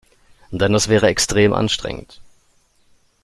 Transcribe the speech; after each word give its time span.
Denn 0.49 0.73
das 0.73 0.87
wäre 0.89 1.05
extrem 1.09 1.53
anstrengend. 1.53 2.21